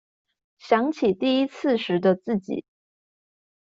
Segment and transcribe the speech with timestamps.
[0.57, 2.65] 想起第一次時的自己